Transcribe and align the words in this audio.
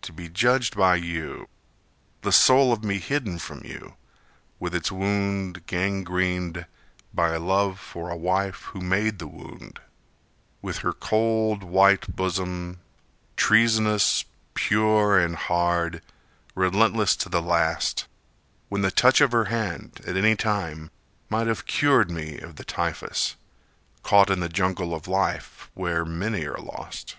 To 0.00 0.14
be 0.14 0.30
judged 0.30 0.78
by 0.78 0.94
you, 0.96 1.46
The 2.22 2.32
soul 2.32 2.72
of 2.72 2.82
me 2.82 2.98
hidden 2.98 3.38
from 3.38 3.66
you, 3.66 3.96
With 4.58 4.74
its 4.74 4.90
wound 4.90 5.66
gangrened 5.66 6.64
By 7.12 7.36
love 7.36 7.78
for 7.78 8.08
a 8.08 8.16
wife 8.16 8.62
who 8.72 8.80
made 8.80 9.18
the 9.18 9.26
wound, 9.28 9.78
With 10.62 10.78
her 10.78 10.94
cold 10.94 11.62
white 11.62 12.16
bosom, 12.16 12.80
treasonous, 13.36 14.24
pure 14.54 15.18
and 15.18 15.36
hard, 15.36 16.00
Relentless 16.54 17.14
to 17.16 17.28
the 17.28 17.42
last, 17.42 18.06
when 18.70 18.80
the 18.80 18.90
touch 18.90 19.20
of 19.20 19.32
her 19.32 19.50
hand, 19.52 20.00
At 20.06 20.16
any 20.16 20.34
time, 20.34 20.90
might 21.28 21.46
have 21.46 21.66
cured 21.66 22.10
me 22.10 22.38
of 22.38 22.56
the 22.56 22.64
typhus, 22.64 23.36
Caught 24.02 24.30
in 24.30 24.40
the 24.40 24.48
jungle 24.48 24.94
of 24.94 25.06
life 25.06 25.70
where 25.74 26.06
many 26.06 26.46
are 26.46 26.56
lost. 26.56 27.16